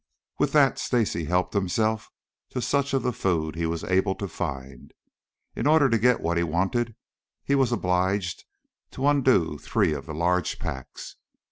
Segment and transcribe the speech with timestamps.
[0.39, 2.09] With that Stacy helped himself
[2.49, 4.95] to such of the food as he was able to find.
[5.55, 6.95] In order to get what he wanted
[7.43, 8.45] he was obliged
[8.93, 11.17] to undo three of the large packs.